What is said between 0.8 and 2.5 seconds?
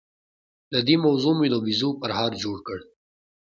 دې موضوع مو د بيزو پرهار